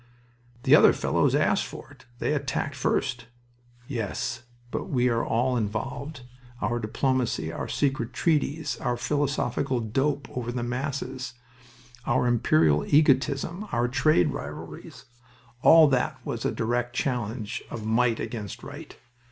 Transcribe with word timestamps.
"The 0.63 0.75
other 0.75 0.93
fellows 0.93 1.35
asked 1.35 1.67
for 1.67 1.91
it. 1.91 2.07
They 2.17 2.33
attacked 2.33 2.73
first." 2.73 3.27
"Yes, 3.87 4.41
but 4.71 4.85
we 4.89 5.09
are 5.09 5.23
all 5.23 5.55
involved. 5.55 6.21
Our 6.59 6.79
diplomacy, 6.79 7.51
our 7.51 7.67
secret 7.67 8.11
treaties, 8.11 8.77
our 8.79 8.97
philosophical 8.97 9.79
dope 9.79 10.27
over 10.35 10.51
the 10.51 10.63
masses, 10.63 11.35
our 12.07 12.25
imperial 12.25 12.83
egotism, 12.87 13.67
our 13.71 13.87
trade 13.87 14.29
rivalries 14.33 15.05
all 15.61 15.87
that 15.89 16.19
was 16.25 16.45
a 16.45 16.51
direct 16.51 16.95
challenge 16.95 17.61
of 17.69 17.85
Might 17.85 18.19
against 18.19 18.63
Right. 18.63 18.97